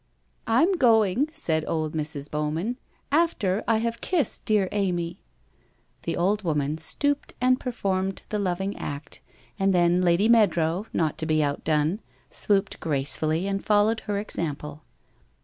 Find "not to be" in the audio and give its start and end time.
10.91-11.43